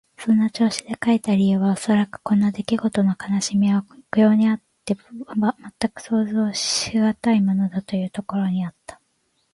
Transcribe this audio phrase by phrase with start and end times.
[0.17, 4.95] そんな調子で書いた理由はおそらく、こんなできごとの悲しみは異郷にあって
[5.27, 9.01] はまったく想像しがたいものだ、というところにあったのであろう。